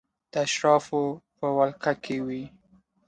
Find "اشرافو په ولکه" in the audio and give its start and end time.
0.45-1.93